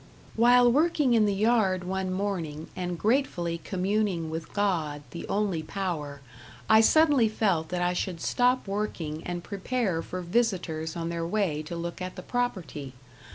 [0.35, 6.21] While working in the yard one morning and gratefully communing with God, the only power,
[6.67, 11.61] I suddenly felt that I should stop working and prepare for visitors on their way
[11.61, 12.93] to look at the property.